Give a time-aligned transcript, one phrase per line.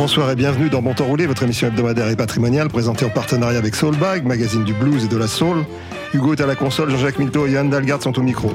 [0.00, 3.58] Bonsoir et bienvenue dans Bon Temps Roulé, votre émission hebdomadaire et patrimoniale présentée en partenariat
[3.58, 5.58] avec Soulbag, magazine du blues et de la soul.
[6.14, 8.50] Hugo est à la console, Jean-Jacques Milto et Yann Dalgard sont au micro.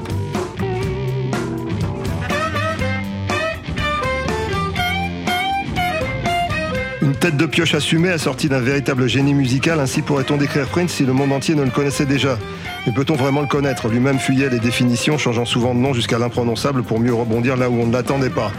[7.00, 11.06] Une tête de pioche assumée, assortie d'un véritable génie musical, ainsi pourrait-on décrire Prince si
[11.06, 12.40] le monde entier ne le connaissait déjà?
[12.88, 13.86] Mais peut-on vraiment le connaître?
[13.86, 17.74] Lui-même fuyait les définitions, changeant souvent de nom jusqu'à l'imprononçable pour mieux rebondir là où
[17.74, 18.50] on ne l'attendait pas.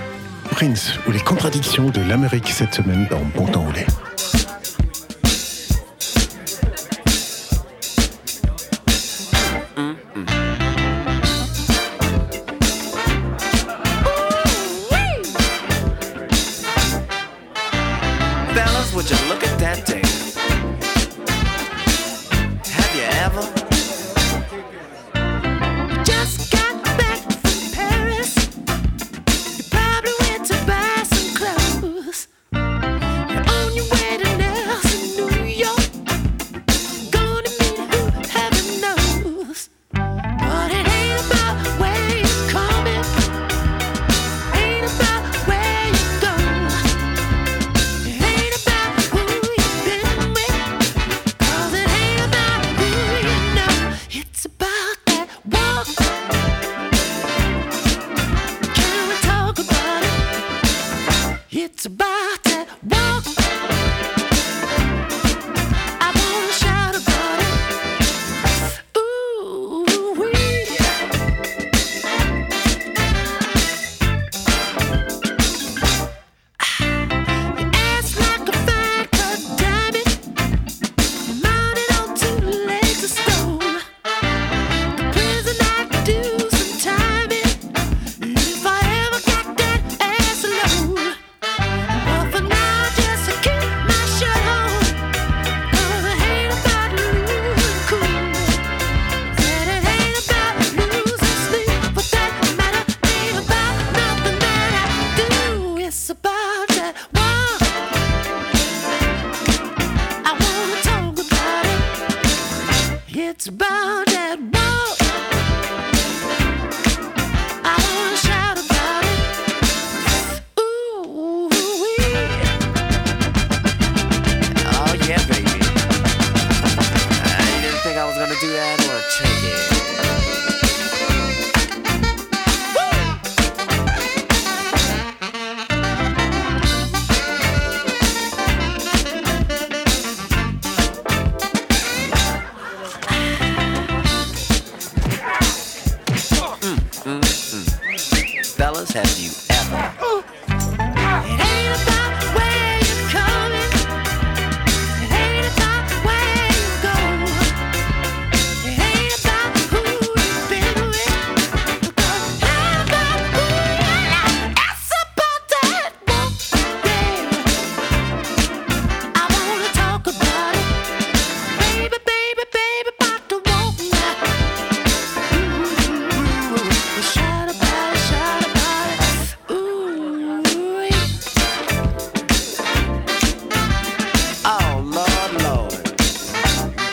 [0.57, 3.85] Prince ou les contradictions de l'Amérique cette semaine dans Bon Temps Roulé.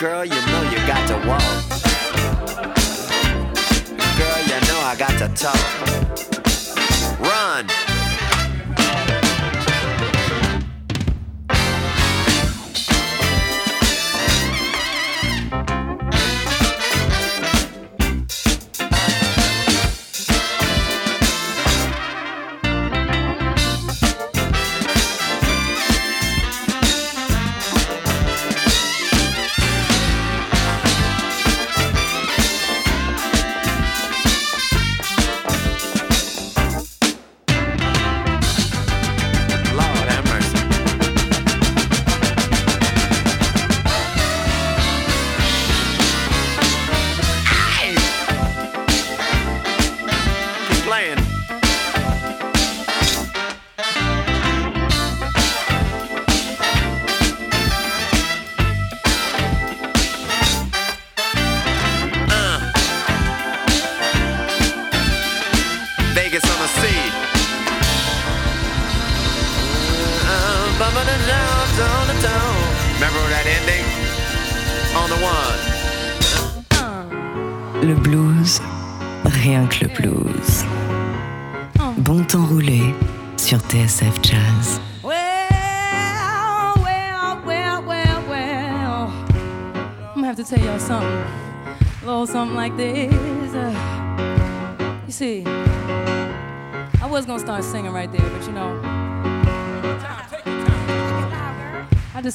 [0.05, 1.41] Girl, you know you got to walk.
[4.19, 6.04] Girl, you know I got to talk.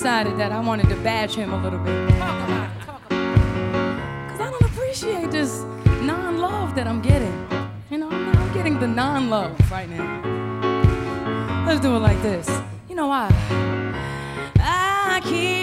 [0.09, 2.07] decided that I wanted to badge him a little bit.
[2.07, 2.17] Because
[4.39, 5.61] I don't appreciate this
[6.01, 7.31] non love that I'm getting.
[7.91, 11.63] You know, I'm, I'm getting the non love right now.
[11.67, 12.49] Let's do it like this.
[12.89, 13.29] You know why?
[14.57, 15.58] I keep.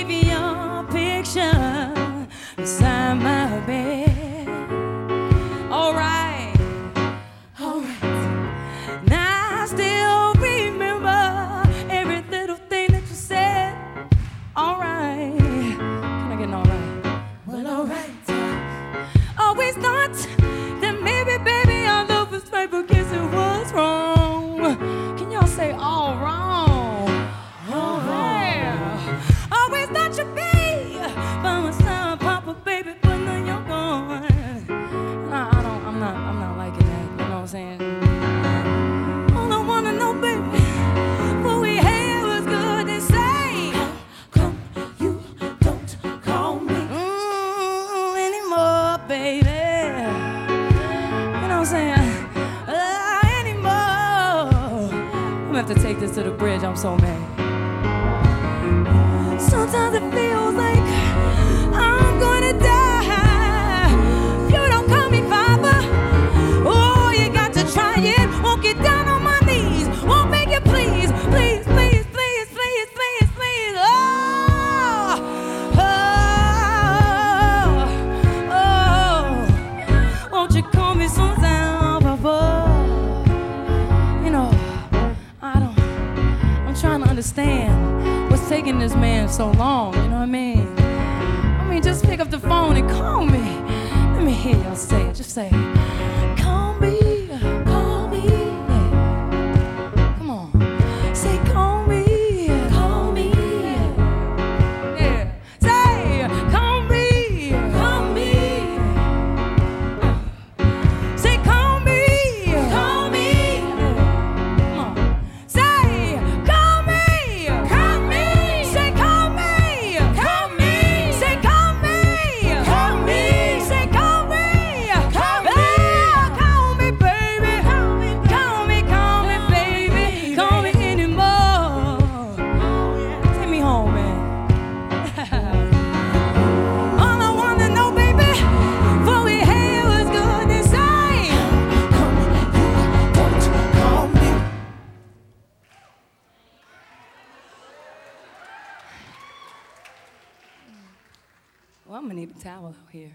[152.97, 153.13] here.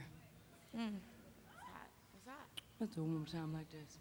[0.77, 0.93] Mm.
[2.11, 2.61] What's that?
[2.77, 3.97] What's a woman time like this?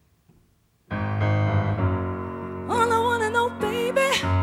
[2.71, 4.40] All I wanna know, baby.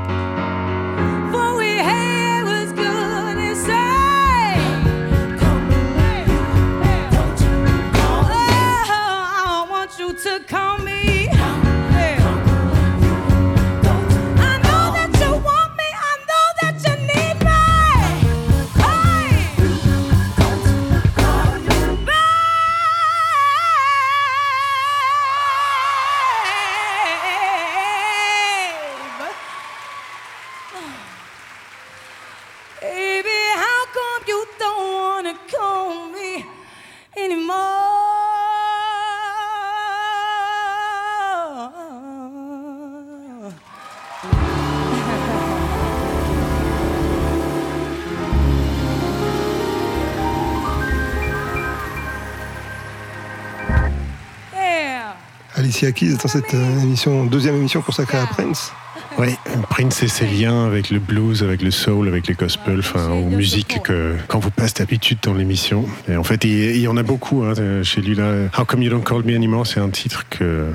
[55.78, 58.74] ici acquise dans cette euh, émission, deuxième émission consacrée à Prince.
[59.20, 59.36] Oui,
[59.70, 63.30] Prince et ses liens avec le blues, avec le soul, avec les gospel, enfin aux
[63.30, 65.86] musiques que quand vous passe d'habitude dans l'émission.
[66.10, 67.54] Et en fait, il y en a beaucoup hein,
[67.84, 68.48] chez lui là.
[68.58, 70.72] How Come You Don't Call Me Anymore, c'est un titre que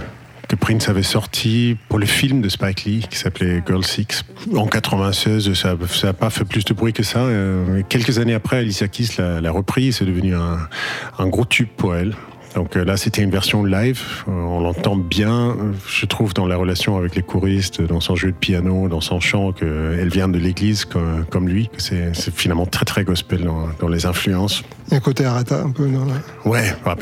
[0.48, 4.66] que Prince avait sorti pour le film de Spike Lee qui s'appelait Girl Six en
[4.66, 5.52] 96.
[5.54, 7.20] Ça n'a pas fait plus de bruit que ça.
[7.20, 9.92] Euh, quelques années après, Alicia Keys l'a repris.
[9.92, 12.14] C'est devenu un gros tube pour elle.
[12.54, 14.00] Donc euh, là, c'était une version live.
[14.28, 15.54] Euh, on l'entend bien, euh,
[15.88, 19.20] je trouve, dans la relation avec les choristes, dans son jeu de piano, dans son
[19.20, 21.70] chant, qu'elle vient de l'église comme, comme lui.
[21.78, 24.62] C'est finalement très très gospel dans, dans les influences.
[24.88, 25.98] Il y a un côté Arata un peu la...
[26.50, 26.94] Ouais, ah,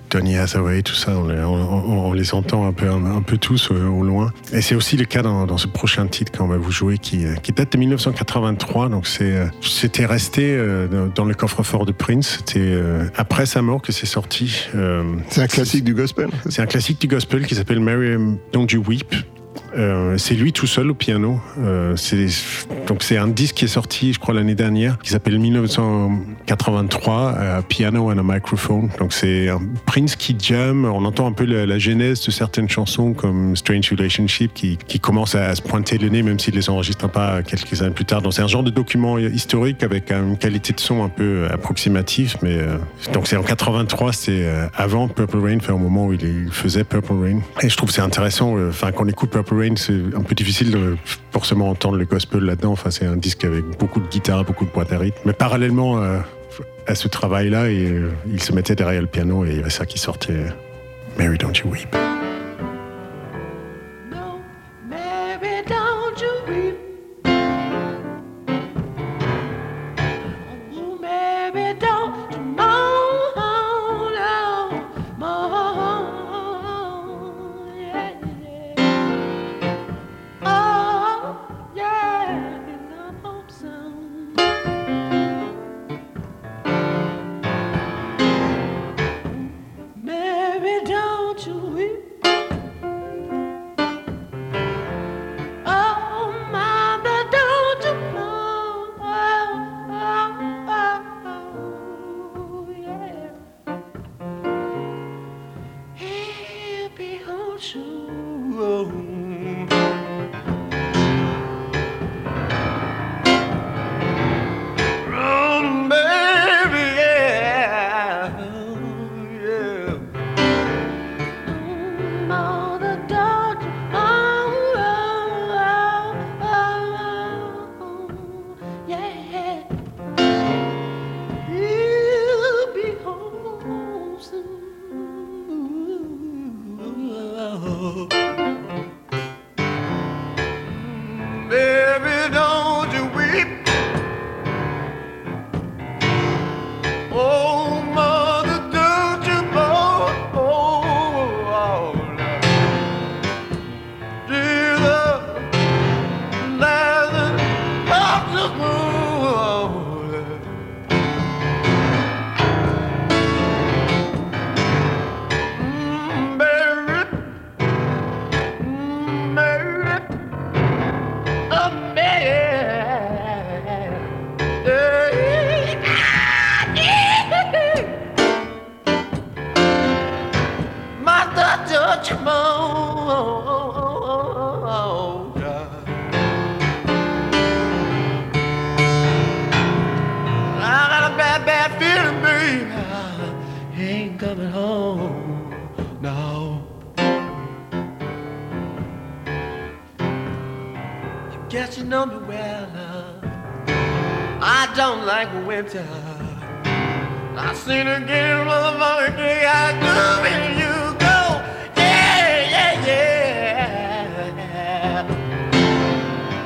[0.09, 3.37] Tony Hathaway, tout ça, on, les- on- on- on les entend un peu, un, peu
[3.37, 4.31] tous euh, au loin.
[4.51, 7.25] Et c'est aussi le cas dans, dans ce prochain titre qu'on va vous jouer qui,
[7.43, 8.89] qui date de 1983.
[8.89, 12.37] Donc c'était resté euh, dans- dans le coffre-fort de Prince.
[12.39, 14.65] C'était euh, après sa mort que c'est sorti.
[14.75, 16.29] Euh, C'est un classique du gospel.
[16.49, 18.15] c'est un classique du gospel qui s'appelle Mary
[18.51, 19.13] Don't You Weep.
[19.75, 21.39] Euh, c'est lui tout seul au piano.
[21.59, 21.95] Euh,
[22.87, 27.61] donc c'est un disque qui est sorti, je crois, l'année dernière, qui s'appelle 1983, euh,
[27.61, 28.89] Piano and a Microphone.
[28.99, 30.85] Donc c'est un Prince qui jam.
[30.85, 35.35] On entend un peu la, genèse de certaines chansons comme Strange Relationship qui, qui commence
[35.35, 38.21] à, se pointer le nez, même s'il les enregistre pas quelques années plus tard.
[38.21, 42.37] Donc c'est un genre de document historique avec une qualité de son un peu approximative.
[42.41, 42.57] Mais
[43.11, 44.45] donc c'est en 83, c'est
[44.75, 47.39] avant Purple Rain, enfin, au moment où il, faisait Purple Rain.
[47.61, 48.55] Et je trouve c'est intéressant.
[48.69, 50.97] Enfin, quand on écoute Purple Rain, c'est un peu difficile de
[51.31, 52.71] forcément entendre le gospel là-dedans.
[52.71, 55.19] Enfin, c'est un disque avec beaucoup de guitare, beaucoup de boîtes à rythme.
[55.25, 56.19] Mais parallèlement euh,
[56.87, 59.85] à ce travail-là, euh, il se mettait derrière le piano et il y avait ça
[59.85, 60.45] qui sortait.
[61.17, 61.95] Mary, don't you weep.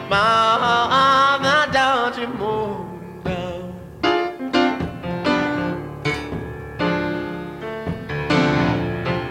[0.09, 3.73] Mama, don't you move now.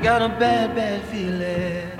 [0.03, 1.91] Got a bad, bad feeling.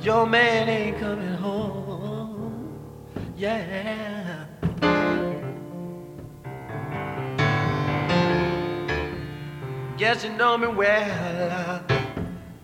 [0.00, 2.72] Your man ain't coming home.
[3.36, 4.44] Yeah.
[9.98, 11.84] Guess you know me well.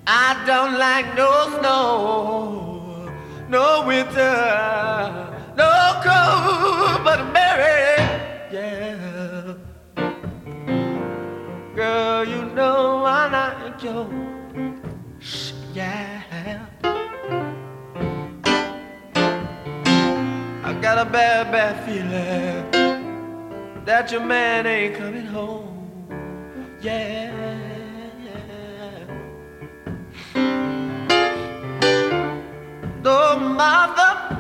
[0.07, 2.52] I don't like no snow,
[3.53, 5.29] no winter,
[5.59, 8.01] no cold, but Mary,
[8.51, 9.55] yeah.
[11.77, 14.09] Girl, you know I like your,
[15.21, 16.23] sh- yeah.
[20.65, 22.71] I got a bad, bad feeling
[23.85, 25.69] that your man ain't coming home.
[26.81, 27.62] Yeah.
[33.03, 34.39] the mother.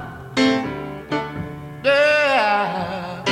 [1.85, 3.25] Yeah,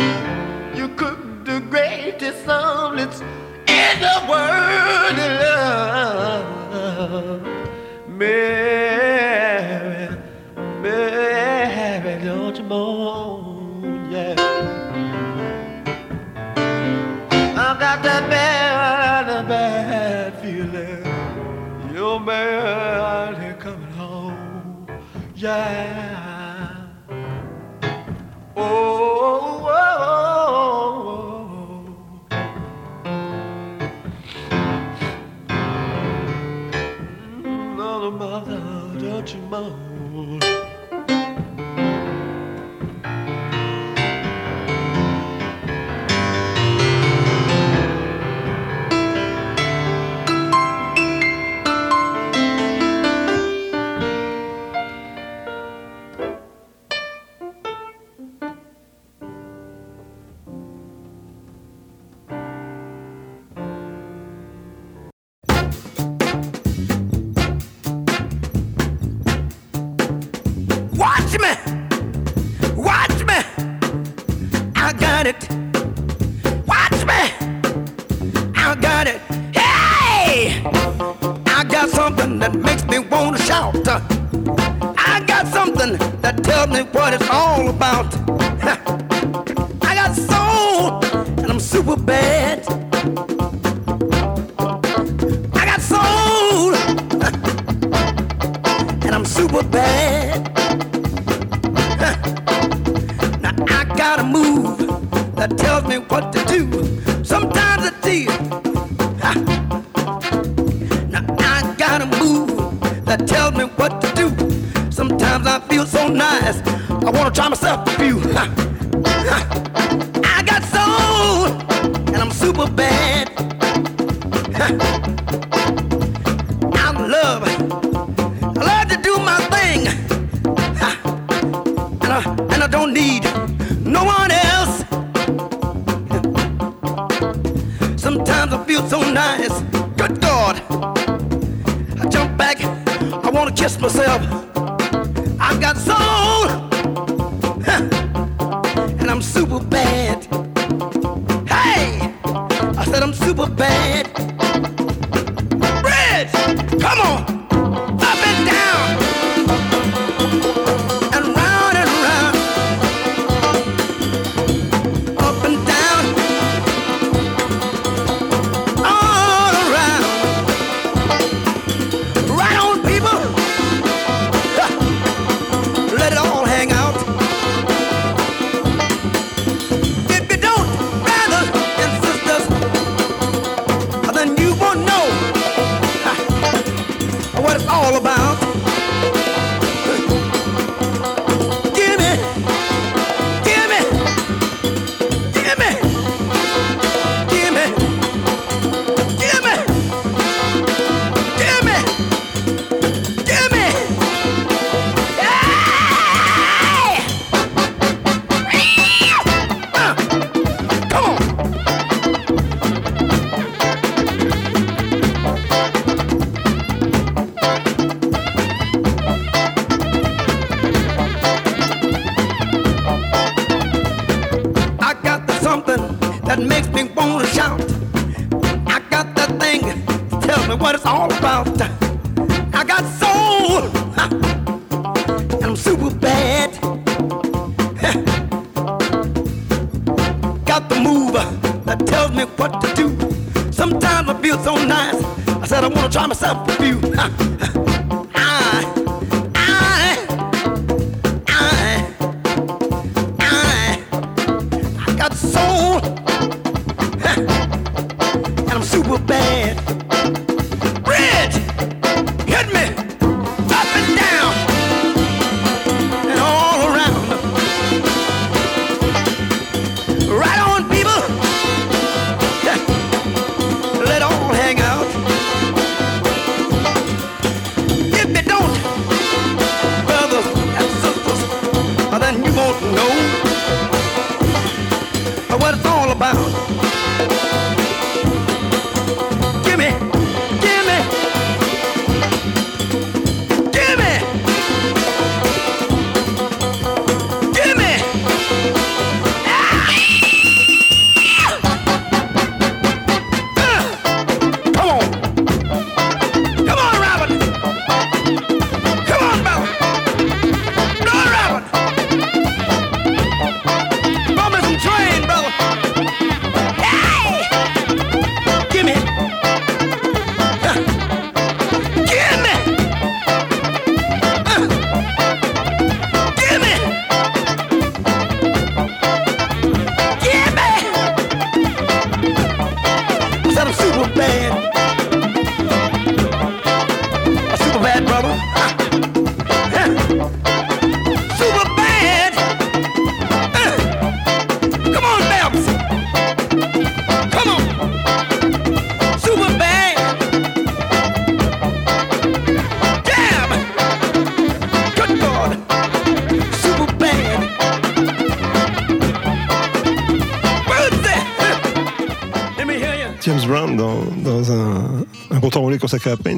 [0.74, 5.16] you cook the greatest omelets in the world.
[5.42, 7.42] Love.
[8.08, 10.08] Mary,
[10.82, 13.39] Mary, don't you mourn.
[25.40, 26.76] Yeah.
[28.54, 28.99] Oh,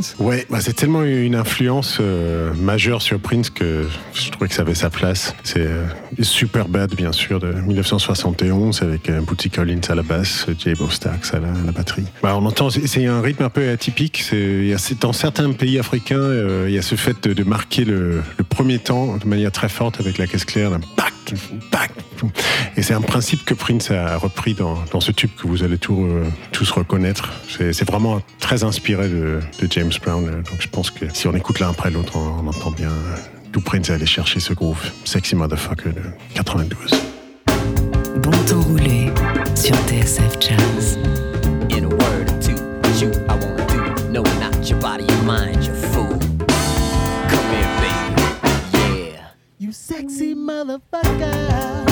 [0.03, 4.55] Prince Ouais, bah c'est tellement une influence euh, majeure sur Prince que je trouvais que
[4.55, 5.35] ça avait sa place.
[5.43, 5.87] C'est euh,
[6.21, 11.35] Super Bad, bien sûr, de 1971, avec euh, Bootsy Collins à la basse, Jay Stax
[11.35, 12.05] à la, batterie.
[12.23, 14.23] Bah, on entend, c'est un rythme un peu atypique.
[14.29, 18.79] C'est, dans certains pays africains, euh, il y a ce fait de, marquer le, premier
[18.79, 21.12] temps de manière très forte avec la caisse claire, là, pac.
[22.77, 25.79] Et c'est un principe que Prince a repris dans, dans ce tube que vous allez
[25.79, 27.31] tout, euh, tous reconnaître.
[27.49, 30.25] C'est, vraiment très inspiré de, de James Brown.
[30.27, 32.91] Donc je pense que si on écoute l'un après l'autre, on, on entend bien
[33.53, 36.03] d'où Prince est allé chercher ce groove Sexy Motherfucker de
[36.35, 36.77] 92.
[38.23, 39.11] Bon temps roulé
[39.55, 40.99] sur TSF Jazz.
[41.71, 42.57] In a word or two,
[42.99, 44.11] shoot, I wanna do.
[44.11, 46.19] No, not your body, your mind, you fool.
[47.29, 48.15] Come here, baby.
[48.73, 49.25] Yeah.
[49.59, 51.87] You sexy motherfucker.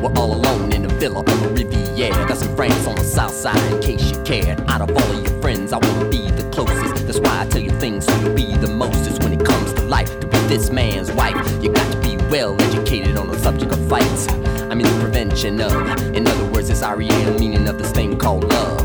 [0.00, 2.28] We're all alone in a villa on the Riviera.
[2.28, 4.60] Got some friends on the south side in case you cared.
[4.70, 7.06] Out of all of your friends, I wanna be the closest.
[7.06, 9.82] That's why I tell you things so you'll be the mostest when it comes to
[9.82, 10.20] life.
[10.20, 13.88] To be this man's wife, you got to be well educated on the subject of
[13.88, 14.28] fights.
[14.70, 15.72] I mean the prevention of.
[16.14, 18.80] In other words, it's REM meaning of this thing called love.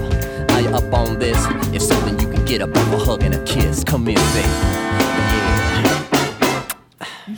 [0.51, 1.37] Are you up on this?
[1.73, 3.83] If so, then you can get up off a hug and a kiss.
[3.83, 4.47] Come here, baby.
[5.85, 6.08] Yeah.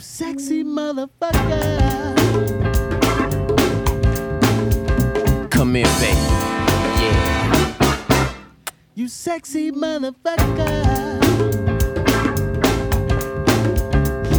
[0.02, 1.88] You sexy motherfucker.
[5.48, 6.18] Come here, baby.
[6.98, 8.34] Yeah.
[8.96, 11.24] You sexy motherfucker.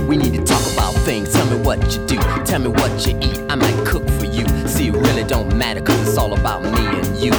[0.05, 1.31] We need to talk about things.
[1.31, 2.17] Tell me what you do.
[2.43, 3.39] Tell me what you eat.
[3.49, 4.45] I might cook for you.
[4.67, 7.31] See, it really don't matter, cause it's all about me and you.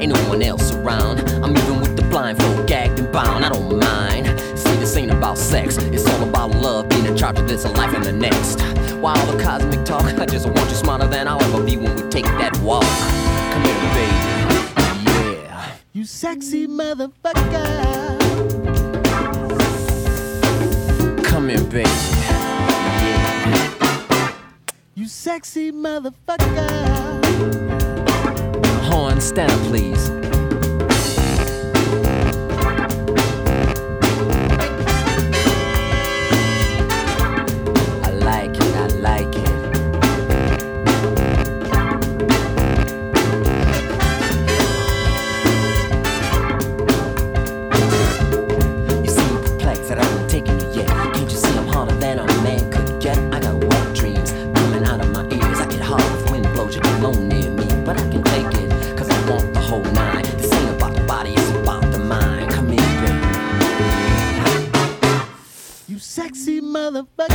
[0.00, 1.20] Ain't no one else around.
[1.44, 3.44] I'm even with the blindfold, gagged and bound.
[3.44, 4.51] I don't mind.
[4.72, 5.76] See, this ain't about sex.
[5.76, 8.58] It's all about love, being in charge of this life and the next.
[9.02, 10.04] Why all the cosmic talk?
[10.18, 12.82] I just want you smarter than I'll ever be when we take that walk.
[13.52, 14.16] Come here, baby.
[15.10, 15.74] Yeah.
[15.92, 18.18] You sexy motherfucker.
[21.22, 21.90] Come here, baby.
[21.90, 23.42] Yeah.
[24.94, 27.22] You sexy motherfucker.
[28.84, 30.10] Horn, stand up, please.
[66.82, 67.31] Motherfucker.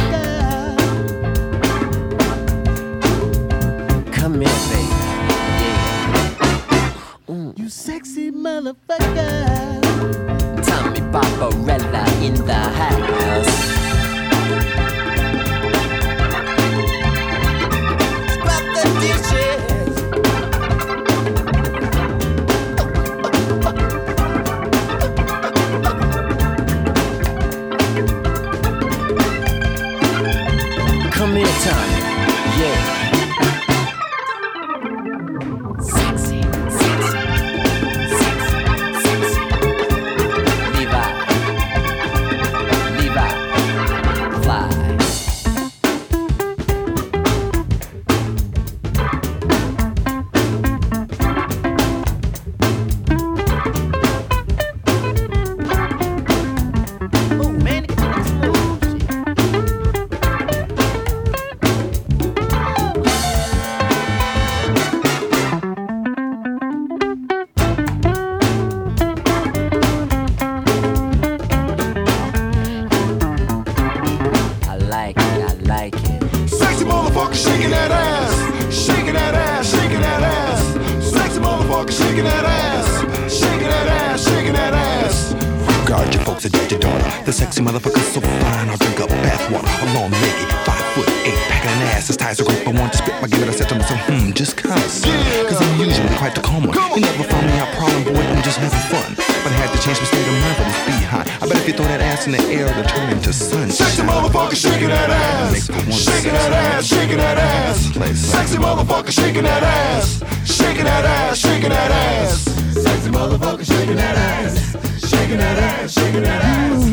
[113.58, 116.84] Motherfucker shaking that ass, shaking that ass, shaking that ass.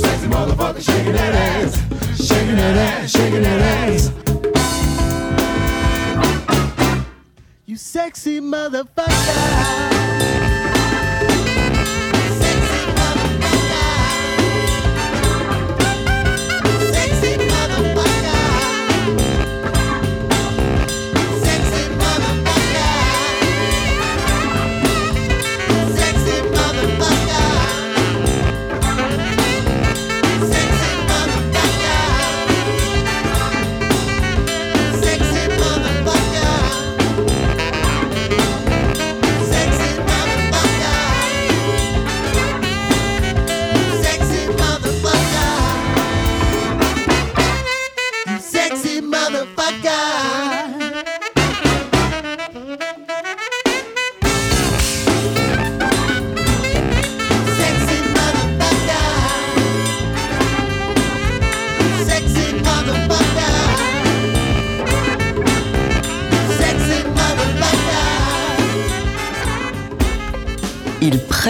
[0.00, 1.76] Sexy motherfucker shaking that ass,
[2.26, 4.12] shaking that ass, shaking that ass.
[7.66, 9.91] You sexy motherfucker.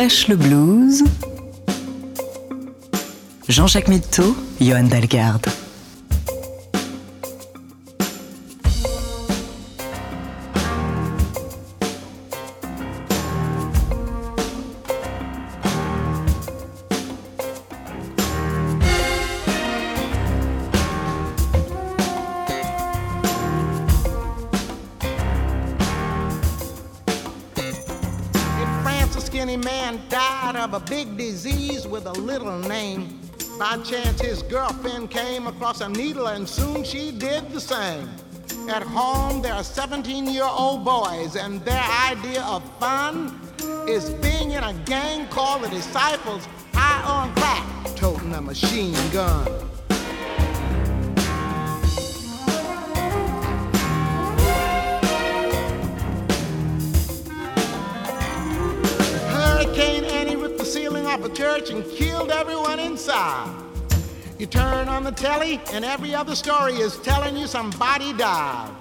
[0.02, 1.04] Le blues.
[3.48, 5.46] Jean-Jacques Mitteau, Johan Dalgarde.
[36.92, 38.06] She did the same.
[38.68, 43.40] At home, there are 17 year old boys, and their idea of fun
[43.88, 49.46] is being in a gang called the Disciples, high on crack, toting a machine gun.
[59.32, 63.71] Hurricane Annie ripped the ceiling off a church and killed everyone inside.
[64.42, 68.74] You turn on the telly, and every other story is telling you somebody died.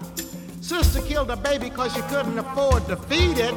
[0.59, 3.53] Sister killed a baby because she couldn't afford to feed it,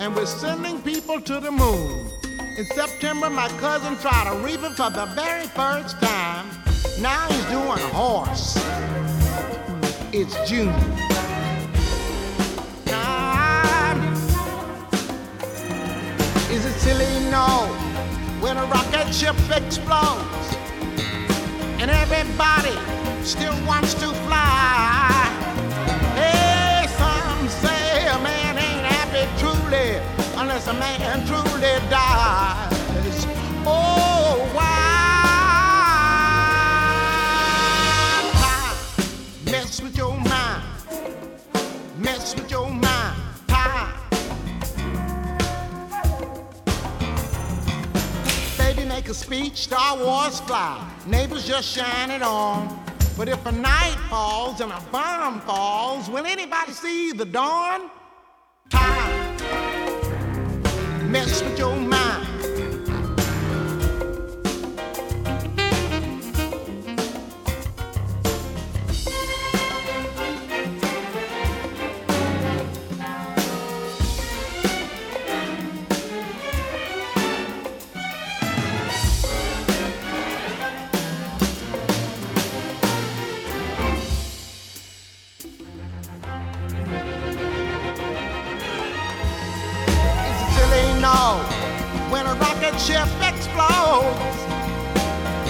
[0.00, 2.10] and we're sending people to the moon.
[2.58, 6.48] In September, my cousin tried to reap it for the very first time.
[7.00, 8.56] Now he's doing horse.
[10.12, 10.74] It's June.
[16.50, 17.30] Is it silly?
[17.30, 17.68] No.
[18.40, 20.59] When a rocket ship explodes
[21.90, 22.76] everybody
[23.24, 24.59] still wants to fly.
[49.10, 50.88] A speech, Star Wars fly.
[51.04, 52.84] Neighbors just shine it on.
[53.16, 57.90] But if a night falls and a bomb falls, will anybody see the dawn?
[58.68, 59.36] Time.
[61.10, 62.09] Mess with your mind.
[92.30, 94.38] A rocket ship explodes,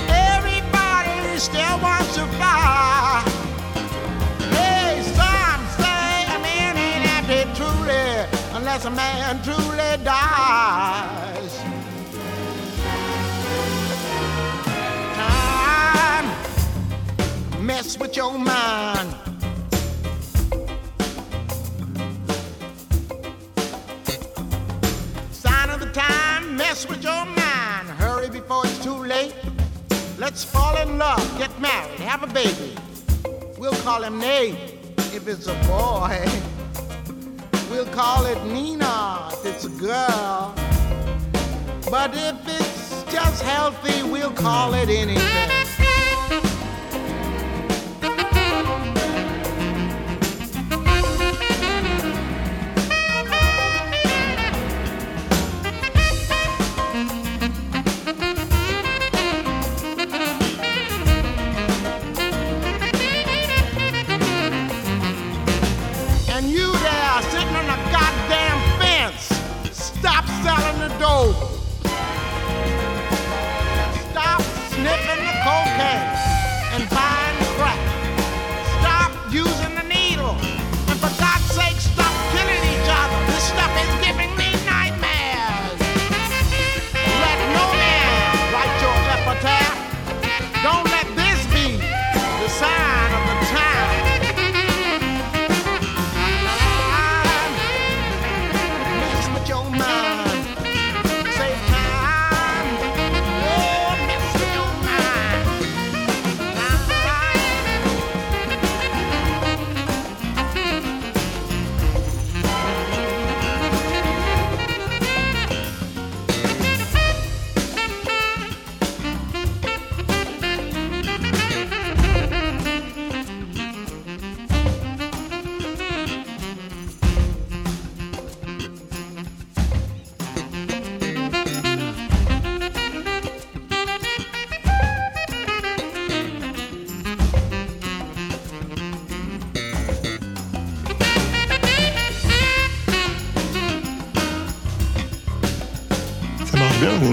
[0.09, 3.23] everybody still wants to fly.
[4.57, 8.25] Hey, some say a man ain't happy truly
[8.57, 11.53] unless a man truly dies.
[15.17, 16.29] Time
[17.67, 19.20] mess with your mind.
[26.81, 27.89] Mess with your mind.
[27.99, 29.35] Hurry before it's too late.
[30.19, 32.75] Let's fall in love, get married, have a baby.
[33.59, 34.55] We'll call him Nate
[35.13, 36.25] if it's a boy.
[37.71, 40.55] We'll call it Nina if it's a girl.
[41.91, 45.60] But if it's just healthy, we'll call it anything.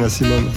[0.10, 0.50] Simone.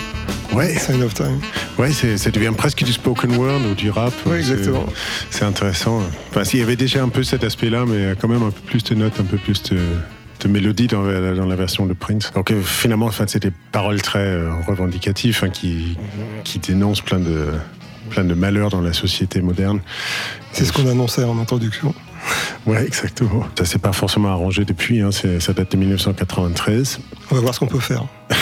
[0.52, 0.76] Ouais.
[0.78, 1.38] Sign of Time.
[1.78, 4.12] Ouais, c'est- ça devient presque du spoken word ou du rap.
[4.26, 4.86] Ouais, C'est- exactement.
[5.30, 6.02] C'est intéressant.
[6.30, 8.82] Enfin, s'il y avait déjà un peu cet aspect-là, mais quand même un peu plus
[8.84, 9.78] de notes, un peu plus de,
[10.40, 12.32] de mélodie dans la, dans la version de Prince.
[12.34, 15.96] Donc euh, finalement, enfin, c'est des paroles très euh, revendicatives hein, qui,
[16.44, 17.46] qui dénoncent plein de,
[18.10, 19.80] plein de malheurs dans la société moderne.
[20.52, 21.94] C'est ce qu'on annonçait en introduction.
[22.66, 23.46] Ouais, exactement.
[23.56, 25.00] Ça s'est pas forcément arrangé depuis.
[25.00, 26.98] Hein, c'est- ça date de 1993.
[27.30, 28.04] On va voir ce qu'on peut faire.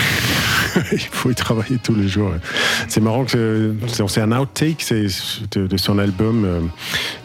[0.92, 2.33] Il faut y travailler tous les jours.
[2.88, 4.85] C'est marrant que c'est un outtake
[5.53, 6.61] de, son album euh,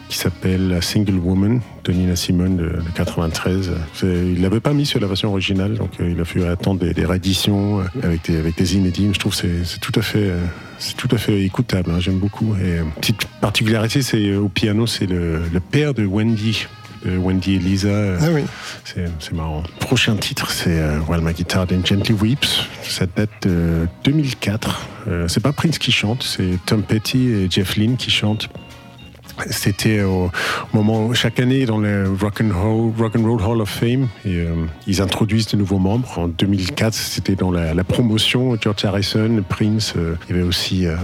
[0.08, 3.72] qui s'appelle Single Woman de Nina Simone de, de 93.
[3.94, 6.80] C'est- Il l'avait pas mis sur la version originale, donc euh, il a fallu attendre
[6.80, 9.08] des, des rééditions euh, avec des, inédits.
[9.12, 9.64] Je trouve que c'est
[10.78, 11.90] c'est tout à fait écoutable.
[11.92, 12.54] hein, J'aime beaucoup.
[12.56, 16.66] Et petite particularité, c'est au piano, c'est le père de Wendy.
[17.04, 17.88] De Wendy et Lisa.
[17.88, 18.42] euh, Ah oui.
[18.84, 19.62] c'est marrant.
[19.80, 22.66] Prochain titre, c'est euh, While My Guitar Then Gently Weeps.
[22.82, 24.80] Ça date de 2004.
[25.08, 28.48] Euh, c'est pas Prince qui chante, c'est Tom Petty et Jeff Lynne qui chantent.
[29.50, 30.30] C'était au
[30.72, 34.36] moment chaque année dans le Rock and Roll, Rock and Roll Hall of Fame, et,
[34.36, 34.54] euh,
[34.86, 36.18] ils introduisent de nouveaux membres.
[36.20, 39.94] En 2004, c'était dans la, la promotion George Harrison, Prince.
[39.96, 40.94] euh, il y avait aussi euh,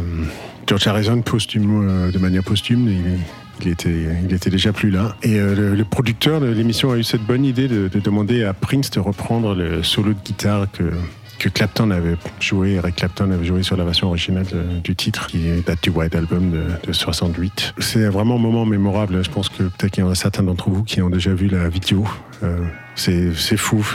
[0.68, 2.88] George Harrison posthume, euh, de manière posthume.
[2.88, 3.18] Il,
[3.64, 5.16] il était, déjà plus là.
[5.22, 8.54] Et euh, le, producteur de l'émission a eu cette bonne idée de, de demander à
[8.54, 10.92] Prince de reprendre le solo de guitare que,
[11.40, 14.46] que Clapton avait joué, Eric Clapton avait joué sur la version originale
[14.84, 17.74] du titre, qui date du White Album de, de 68.
[17.78, 19.24] C'est vraiment un moment mémorable.
[19.24, 21.48] Je pense que peut-être qu'il y en a certains d'entre vous qui ont déjà vu
[21.48, 22.06] la vidéo.
[22.42, 22.58] Euh,
[22.94, 23.86] c'est c'est fou.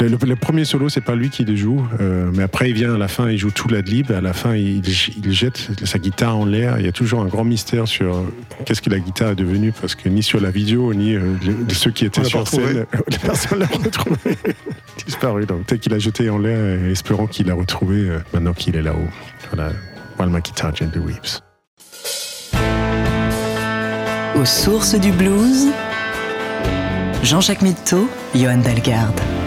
[0.00, 2.74] Le, le- le premier solo, c'est pas lui qui le joue, euh, mais après il
[2.74, 4.10] vient à la fin, il joue tout l'adlib.
[4.12, 6.78] À la fin, il, il jette sa guitare en l'air.
[6.78, 8.22] Il y a toujours un grand mystère sur
[8.64, 11.34] qu'est-ce que la guitare est devenue, parce que ni sur la vidéo, ni euh,
[11.68, 14.18] les- ceux qui étaient On l'a sur scène, les personnes l'ont retrouvé.
[15.06, 15.46] Disparu.
[15.46, 18.76] Donc peut-être qu'il a jeté en l'air, et espérons qu'il l'a retrouvé euh, maintenant qu'il
[18.76, 19.08] est là-haut.
[19.52, 19.72] Voilà.
[20.18, 21.42] While my guitar gently weeps.
[24.34, 25.66] Aux sources du blues,
[27.22, 29.37] Jean-Jacques Mitteau, Johan Dalgarde.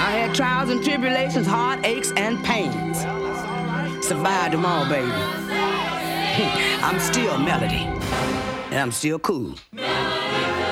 [0.00, 3.04] I had trials and tribulations, heartaches and pains.
[3.04, 4.02] Well, right.
[4.02, 5.06] Survived them all, baby.
[6.82, 7.86] I'm still Melody,
[8.72, 9.54] and I'm still cool.
[9.70, 10.67] Melody.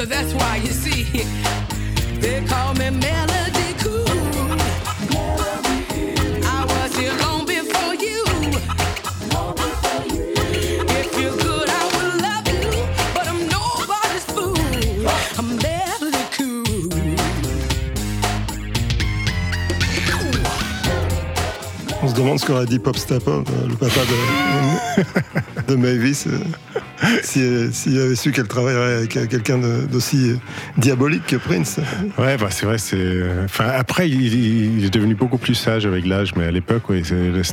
[0.00, 1.02] So that's why you see,
[2.20, 3.69] they call me Melody
[22.20, 24.00] demande ce qu'aurait dit Pop Stapov, euh, le papa
[25.66, 26.38] de, de Mavis, euh,
[27.22, 30.36] si, euh, s'il avait su qu'elle travaillerait avec quelqu'un d'aussi
[30.76, 31.80] diabolique que Prince.
[32.18, 32.78] Ouais, bah c'est vrai.
[32.78, 33.22] C'est.
[33.44, 37.02] Enfin, après, il, est devenu beaucoup plus sage avec l'âge, mais à l'époque, oui,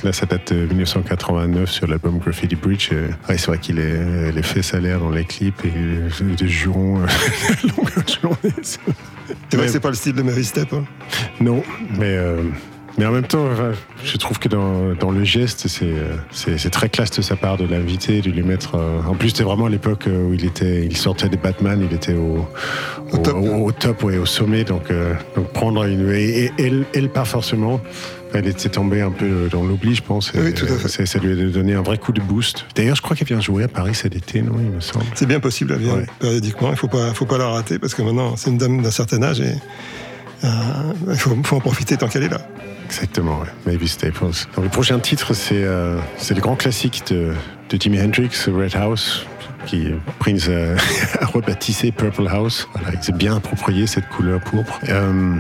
[0.04, 2.92] là, ça date de 1989 sur l'album Graffiti Bridge.
[2.92, 2.96] et,
[3.30, 4.42] ouais, c'est vrai qu'il est les
[4.74, 7.06] à l'air dans les clips et des jurons euh,
[7.64, 8.56] la longueur de journée.
[8.64, 8.80] C'est
[9.58, 10.74] vrai que c'est pas le style de Mavis Step.
[10.74, 10.84] hein.
[11.40, 11.64] Non,
[11.98, 12.18] mais.
[12.18, 12.42] euh,
[12.98, 13.48] mais en même temps,
[14.04, 18.22] je trouve que dans, dans le geste, c'est, très classe de sa part de l'inviter,
[18.22, 18.76] de lui mettre.
[18.76, 21.86] euh, en plus, c'était vraiment à l'époque euh, où il était, il sortait des Batman,
[21.90, 22.48] il était au,
[23.12, 24.64] au, top, au, au top, ouais, au sommet.
[24.64, 26.10] Donc, euh, donc prendre une.
[26.12, 27.80] Et, et pas forcément.
[28.34, 30.34] Elle était tombée un peu dans l'oubli, je pense.
[30.36, 31.06] Oui, tout à fait.
[31.06, 32.66] Ça, lui a donné un vrai coup de boost.
[32.76, 35.06] D'ailleurs, je crois qu'elle vient jouer à Paris cet été, non Il me semble.
[35.16, 36.06] C'est bien possible, elle vient Ouais.
[36.20, 36.72] périodiquement.
[36.72, 39.24] Il faut pas, faut pas la rater parce que maintenant, c'est une dame d'un certain
[39.24, 39.54] âge et
[40.44, 40.48] euh,
[41.10, 42.42] il faut, faut en profiter tant qu'elle est là.
[42.88, 43.48] Exactement, ouais.
[43.74, 44.48] Mavis Staples.
[44.62, 47.34] Le prochain titre, c'est euh, le grand classique de,
[47.70, 49.26] de Jimi Hendrix, Red House,
[49.66, 50.50] qui Prince
[51.20, 52.70] a rebaptisé Purple House.
[52.74, 54.80] Voilà, il s'est bien approprié cette couleur pourpre.
[54.88, 55.36] Euh,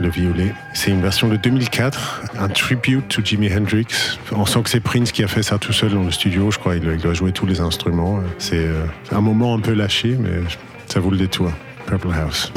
[0.00, 0.52] le violet.
[0.72, 4.18] C'est une version de 2004, un tribute to Jimi Hendrix.
[4.32, 6.58] On sent que c'est Prince qui a fait ça tout seul dans le studio, je
[6.58, 6.76] crois.
[6.76, 8.20] Il doit jouer tous les instruments.
[8.38, 10.30] C'est euh, un moment un peu lâché, mais
[10.86, 11.50] ça vaut le détour.
[11.86, 12.52] Purple House.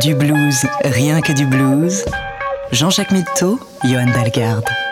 [0.00, 2.04] Du blues, rien que du blues.
[2.72, 4.91] Jean-Jacques Mitteau, Johan Dalgarde.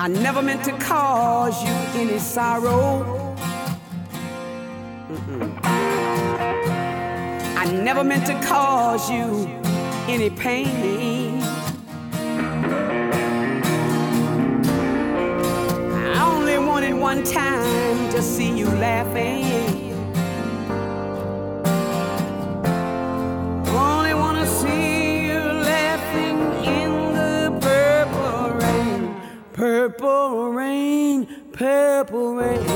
[0.00, 3.36] I never meant to cause you any sorrow.
[5.10, 5.58] Mm-mm.
[7.56, 9.46] I never meant to cause you
[10.06, 11.42] any pain.
[16.16, 19.87] I only wanted one time to see you laughing.
[31.58, 32.67] purple rain.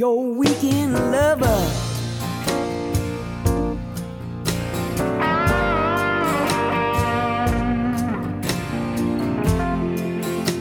[0.00, 1.60] your weekend lover.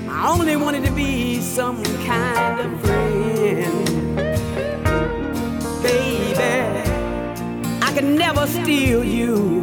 [0.09, 3.85] I only wanted to be some kind of friend,
[5.83, 6.57] baby.
[7.81, 9.61] I could never steal you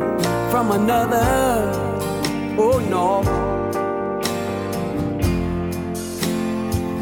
[0.50, 1.70] from another.
[2.56, 3.22] Oh no.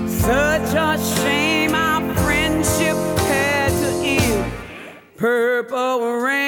[0.08, 1.53] Such a shame
[5.24, 6.43] purple rain.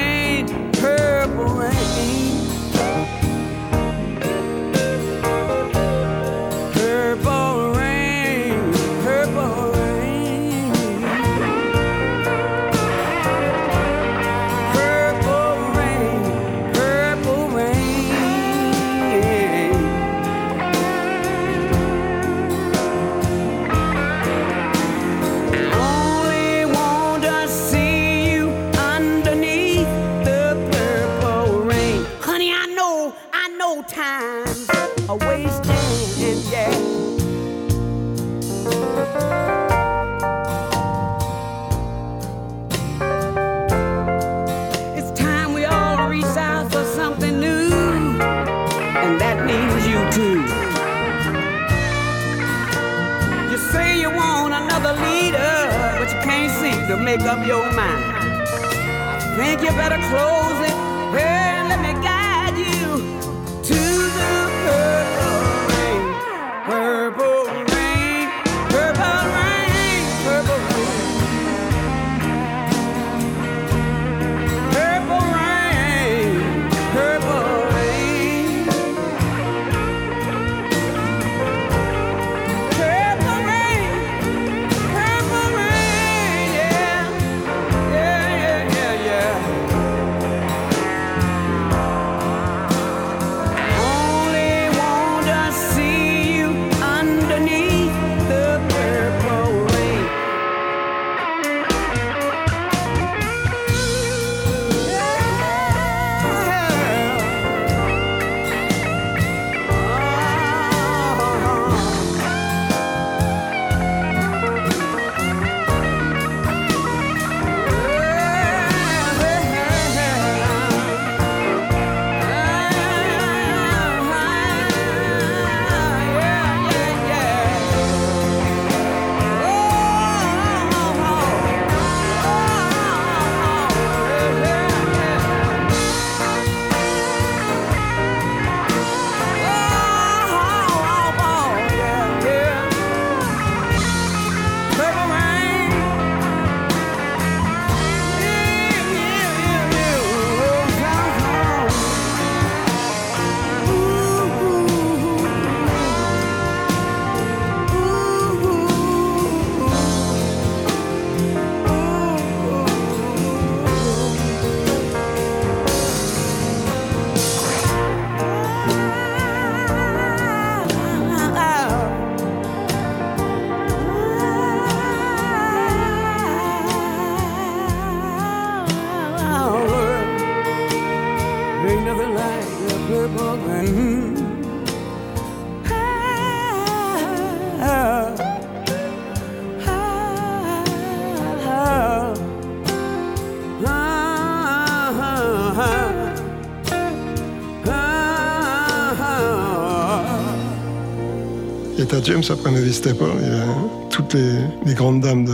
[202.21, 203.43] James, après Mavis Staples, il y a
[203.89, 204.33] toutes les,
[204.65, 205.31] les grandes dames de,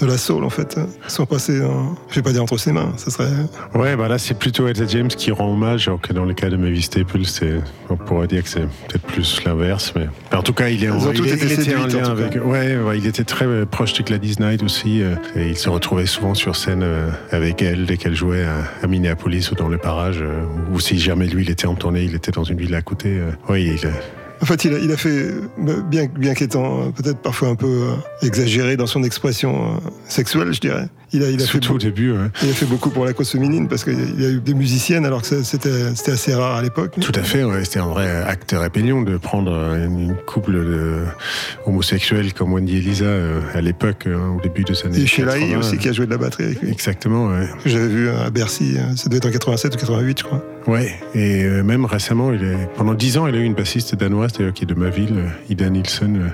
[0.00, 2.92] de la soul, en fait, sont passées, en- je vais pas dire entre ses mains,
[2.96, 3.28] ça serait...
[3.74, 6.50] Ouais, bah là, c'est plutôt Etta James qui rend hommage, alors que dans le cas
[6.50, 7.54] de Mavis Staples, c'est,
[7.88, 10.06] on pourrait dire que c'est peut-être plus l'inverse, mais
[10.36, 13.06] en tout cas, il est en, il, il était en lien avec, ouais, ouais, il
[13.06, 16.56] était très euh, proche de Gladys Knight aussi, euh, et il se retrouvait souvent sur
[16.56, 20.44] scène euh, avec elle dès qu'elle jouait à, à Minneapolis ou dans le parage, euh,
[20.72, 23.18] ou si jamais lui, il était en tournée, il était dans une ville à côté.
[23.48, 23.88] oui, il,
[24.40, 27.54] En fait, il a, il a fait, euh, bien, bien qu'étant euh, peut-être parfois un
[27.56, 31.70] peu euh, exagéré dans son expression sexuelle, je dirais, il a, il a fait surtout
[31.70, 32.12] au beaucoup- début.
[32.12, 32.28] ouais.
[32.42, 35.04] Il a fait beaucoup pour la cause féminine parce qu'il y a eu des musiciennes
[35.06, 36.94] alors que c'était c'était assez rare à l'époque.
[37.00, 41.02] Tout à fait, ouais, c'était un vrai acte rébellion de prendre une, couple de
[41.66, 45.32] homosexuels comme Wendy et Lisa euh, à l'époque, hein, au début de années Et Sheila.
[45.38, 45.58] 80.
[45.58, 46.70] aussi qui a joué de la batterie avec lui.
[46.70, 47.48] Exactement, ouais.
[47.66, 50.42] J'avais vu à Bercy, euh, ça devait être en 87 ou 88 je crois.
[50.66, 53.94] Ouais, et euh, même récemment, il est, pendant dix ans, il a eu une bassiste
[53.94, 55.14] danoise, d'ailleurs, qui est de ma ville,
[55.48, 56.14] Ida Nilsson.
[56.16, 56.28] euh,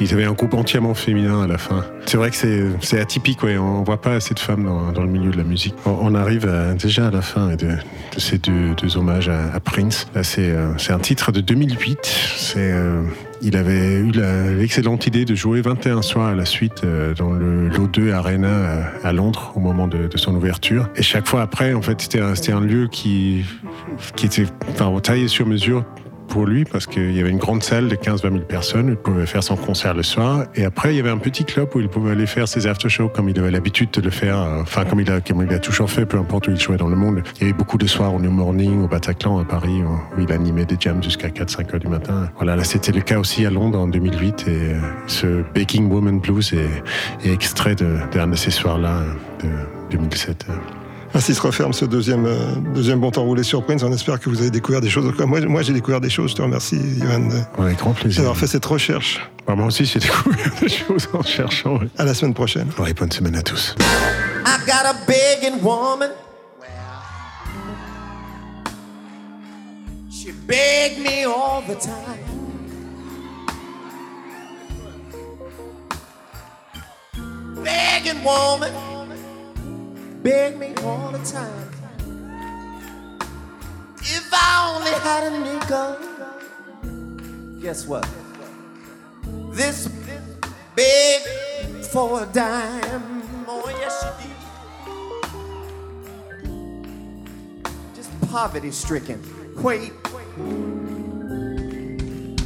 [0.00, 1.84] Ils avaient un groupe entièrement féminin à la fin.
[2.06, 3.58] C'est vrai que c'est, c'est atypique, ouais.
[3.58, 5.74] On voit pas assez de femmes dans, le milieu de la musique.
[5.86, 6.46] On, arrive
[6.78, 7.70] déjà à la fin de,
[8.18, 10.06] ces deux, hommages à, Prince.
[10.14, 11.98] Euh, c'est un titre de 2008.
[12.36, 13.02] C'est, euh,
[13.40, 14.12] il avait eu
[14.58, 19.12] l'excellente idée de jouer 21 soirs à la suite euh, dans le l'O2 Arena à,
[19.14, 20.90] Londres au moment de, son ouverture.
[20.96, 23.46] Et chaque fois après, en fait, c'était un, lieu qui,
[24.16, 25.86] qui était enfin, taillé sur mesure
[26.30, 28.88] pour lui parce qu'il y avait une grande salle de 15-20 000 personnes.
[28.88, 30.44] Il pouvait faire son concert le soir.
[30.54, 33.08] Et après, il y avait un petit club où il pouvait aller faire ses after-shows
[33.08, 34.38] comme il avait l'habitude de le faire.
[34.38, 35.20] euh, Enfin, comme il, a,
[35.58, 37.22] toujours fait, peu importe où il jouait dans le monde.
[37.36, 40.32] Il y avait beaucoup de soirs au New Morning, au Bataclan, à Paris, où il
[40.32, 42.30] animait des jams jusqu'à 4-5 heures du matin.
[42.36, 44.44] Voilà, là, c'était le cas aussi à Londres en 2008.
[44.46, 49.00] Et euh, ce Baking Woman Blues est, extrait de- d'un de, ces soirs-là
[49.42, 49.48] de
[49.90, 50.46] 2007.
[51.12, 53.82] Ainsi se referme ce deuxième, euh, deuxième bon temps roulé sur Prince.
[53.82, 55.12] On espère que vous avez découvert des choses.
[55.26, 56.30] Moi, moi j'ai découvert des choses.
[56.30, 58.18] Je te remercie, Johan, de- Avec grand plaisir.
[58.20, 59.20] d'avoir fait cette recherche.
[59.46, 61.78] Bah, moi aussi, j'ai découvert des choses en cherchant.
[61.78, 61.88] ouais.
[61.98, 62.68] À la semaine prochaine.
[62.78, 63.74] Ouais, bonne semaine à tous.
[64.46, 66.10] I got a begging woman.
[70.10, 72.20] She begged me all the time.
[77.64, 78.70] Begging woman.
[80.22, 81.70] Beg me all the time.
[84.02, 85.96] If I only had a nickel.
[87.62, 88.06] Guess what?
[89.50, 89.88] This
[90.76, 91.22] beg
[91.84, 93.22] for a dime.
[93.48, 94.36] Oh, yes, she did.
[97.94, 99.22] Just poverty stricken.
[99.62, 99.92] Wait.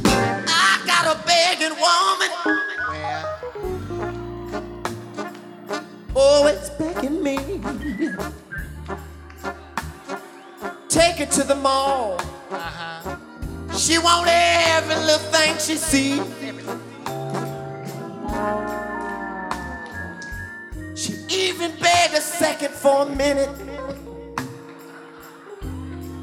[0.05, 2.31] I got a begging woman.
[6.17, 7.37] Oh, it's begging me.
[10.87, 12.17] Take her to the mall.
[12.49, 13.17] Uh-huh.
[13.77, 16.21] She want every little thing she see.
[20.95, 23.49] She even begged a second for a minute.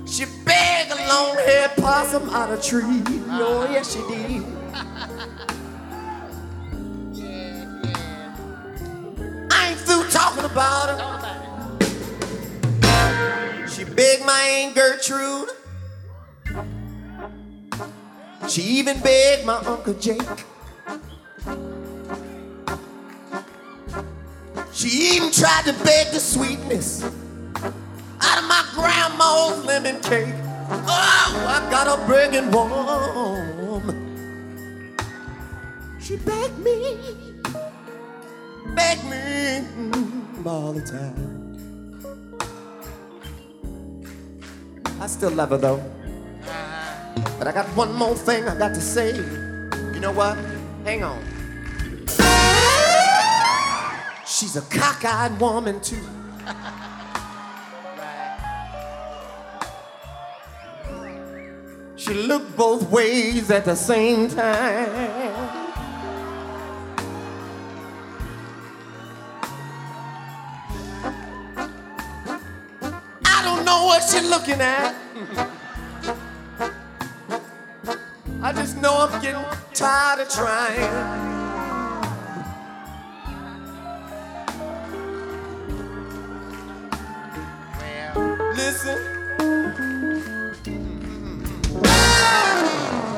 [0.07, 3.03] She begged a long-haired possum out a tree.
[3.29, 4.52] Oh, yes, she did.
[10.53, 10.99] About her.
[13.69, 15.49] She begged my Aunt Gertrude.
[18.49, 20.21] She even begged my Uncle Jake.
[24.75, 27.03] She even tried to beg the sweetness
[28.21, 30.35] out of my grandma's lemon cake.
[30.69, 33.99] Oh, I got a begging woman.
[35.99, 37.32] She begged me,
[38.75, 41.43] begged me mm, all the time.
[45.01, 45.83] I still love her though.
[47.39, 49.17] But I got one more thing I got to say.
[49.17, 50.39] You know what?
[50.85, 51.21] Hang on.
[54.27, 56.03] She's a cockeyed woman too.
[61.97, 65.22] She looked both ways at the same time.
[74.03, 74.95] What she's looking at.
[78.43, 80.81] I just know I'm getting tired of trying.
[88.57, 88.99] Listen.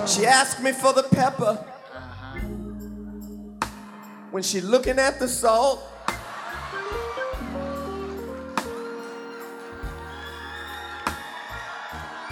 [0.07, 1.59] She asked me for the pepper.
[1.95, 2.39] Uh-huh.
[4.31, 5.94] When she looking at the salt.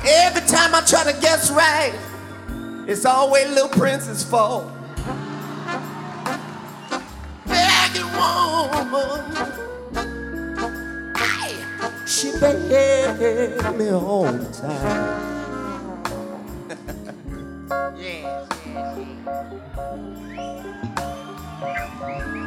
[0.04, 1.94] Every time I try to guess right,
[2.88, 4.66] it's always Little Prince's fault.
[7.46, 9.20] Begging woman,
[11.16, 11.54] hey,
[12.04, 15.22] she begged me all the time.
[17.96, 18.46] yeah.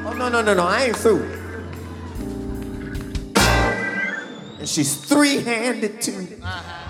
[0.06, 0.66] Oh no no no no!
[0.68, 1.24] I ain't through.
[4.60, 6.40] And she's three-handed too.
[6.44, 6.85] Uh-huh.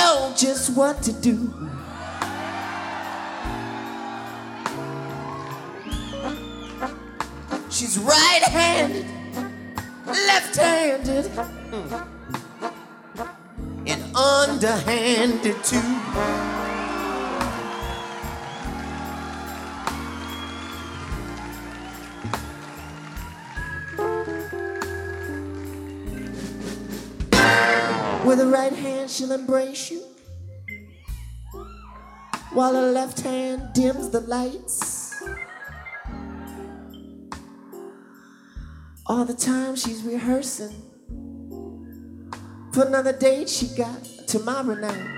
[0.00, 1.36] Know just what to do.
[7.70, 9.06] She's right-handed,
[10.06, 11.24] left-handed,
[11.70, 12.06] mm,
[13.86, 15.90] and underhanded too.
[28.26, 30.02] With a right hand, she'll embrace you,
[32.52, 35.22] while her left hand dims the lights.
[39.06, 40.82] All the time she's rehearsing
[42.72, 45.16] for another date she got tomorrow night.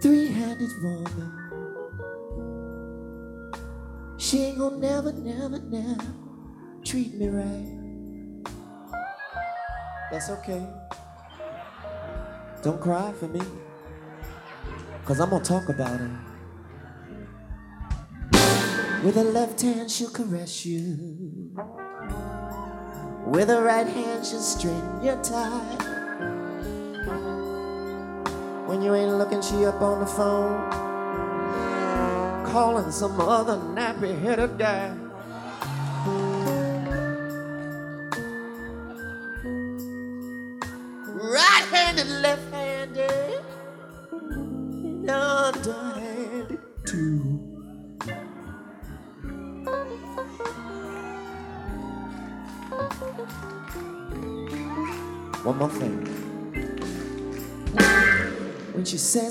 [0.00, 1.36] Three handed woman.
[4.18, 6.14] She ain't gonna never, never, never
[6.84, 7.79] treat me right.
[10.10, 10.66] That's okay.
[12.62, 13.40] Don't cry for me.
[15.04, 16.10] Cause I'm gonna talk about it.
[19.04, 21.50] With her left hand, she'll caress you.
[23.24, 25.76] With her right hand, she'll straighten your tie.
[28.66, 30.70] When you ain't looking, she up on the phone,
[32.52, 35.09] calling some other nappy-headed guy.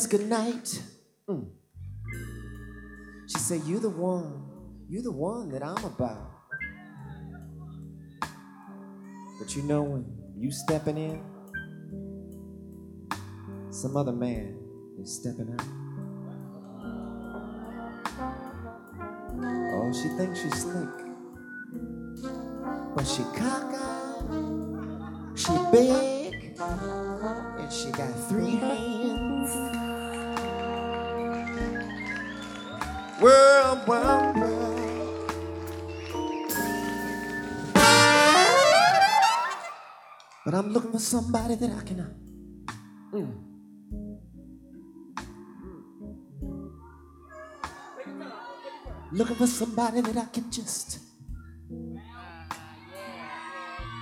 [0.10, 0.82] She says goodnight,
[1.28, 1.48] mm,
[3.28, 4.44] she say, You're the one,
[4.88, 6.32] you're the one that I'm about.
[9.40, 10.06] But you know when
[10.38, 11.22] you stepping in,
[13.72, 14.58] some other man
[15.02, 15.66] is stepping out.
[19.74, 20.90] Oh, she thinks she's slick.
[22.96, 24.58] But she cockeyed,
[25.38, 29.79] she big, and she got three hands.
[33.22, 34.36] World, world.
[40.46, 42.00] But I'm looking for somebody that I can.
[42.00, 42.10] uh,
[43.14, 43.30] mm.
[49.12, 51.00] Looking for somebody that I can just.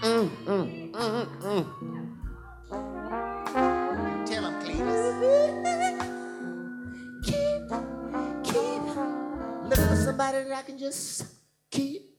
[0.04, 1.66] Mm, mm, mm, mm.
[4.28, 5.77] Tell him.
[10.18, 11.26] Somebody that I can just
[11.70, 12.18] keep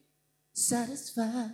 [0.53, 1.51] satisfied.